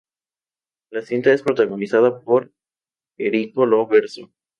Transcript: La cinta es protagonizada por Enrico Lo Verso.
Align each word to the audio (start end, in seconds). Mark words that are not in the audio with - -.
La 0.89 1.03
cinta 1.03 1.31
es 1.31 1.43
protagonizada 1.43 2.21
por 2.21 2.51
Enrico 3.19 3.67
Lo 3.67 3.85
Verso. 3.85 4.31